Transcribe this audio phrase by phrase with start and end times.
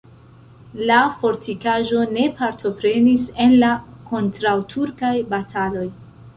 [0.91, 3.71] La fortikaĵo ne partoprenis en la
[4.11, 5.89] kontraŭturkaj bataloj.